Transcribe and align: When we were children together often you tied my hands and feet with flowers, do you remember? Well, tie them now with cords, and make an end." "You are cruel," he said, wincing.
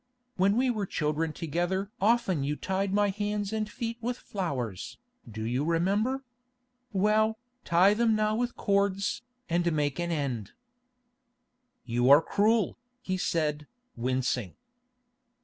When 0.35 0.57
we 0.57 0.71
were 0.71 0.87
children 0.87 1.31
together 1.31 1.91
often 2.01 2.43
you 2.43 2.55
tied 2.55 2.91
my 2.91 3.09
hands 3.09 3.53
and 3.53 3.69
feet 3.69 3.99
with 4.01 4.17
flowers, 4.17 4.97
do 5.29 5.43
you 5.45 5.63
remember? 5.63 6.23
Well, 6.91 7.37
tie 7.65 7.93
them 7.93 8.15
now 8.15 8.35
with 8.35 8.55
cords, 8.57 9.21
and 9.47 9.71
make 9.71 9.99
an 9.99 10.09
end." 10.11 10.53
"You 11.85 12.09
are 12.09 12.19
cruel," 12.23 12.79
he 13.03 13.15
said, 13.15 13.67
wincing. 13.95 14.55